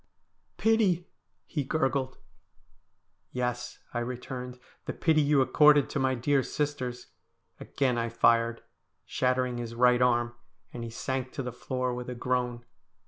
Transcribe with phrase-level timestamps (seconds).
[0.67, 1.07] 'Pity!'
[1.55, 2.17] he gurgled.'
[3.31, 7.11] Yes,' I returned,' the pity you accorded to my dear sisters.'
[7.59, 8.63] Again I fired,
[9.05, 10.33] shattering his right arm,
[10.73, 12.65] and he sank to the floor with a groan.